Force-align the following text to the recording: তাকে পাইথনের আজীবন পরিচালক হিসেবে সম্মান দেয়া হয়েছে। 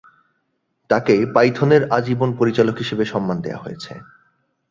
তাকে 0.89 1.15
পাইথনের 1.35 1.83
আজীবন 1.89 2.29
পরিচালক 2.37 2.75
হিসেবে 2.77 3.03
সম্মান 3.05 3.37
দেয়া 3.41 3.61
হয়েছে। 3.63 3.93